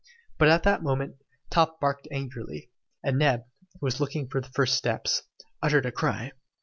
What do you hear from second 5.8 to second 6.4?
a cry.